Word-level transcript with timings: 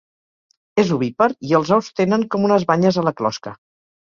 És 0.83 0.93
ovípar 0.95 1.27
i 1.49 1.53
els 1.59 1.73
ous 1.77 1.91
tenen 2.01 2.25
com 2.37 2.49
unes 2.49 2.67
banyes 2.73 2.99
a 3.05 3.05
la 3.11 3.15
closca. 3.23 3.55